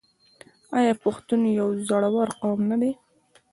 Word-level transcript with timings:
آیا 0.77 0.93
پښتون 1.03 1.41
یو 1.59 1.69
زړور 1.87 2.29
قوم 2.41 2.59
نه 2.71 2.77
دی؟ 2.81 2.91